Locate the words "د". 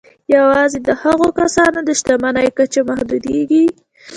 0.87-0.89, 1.87-1.89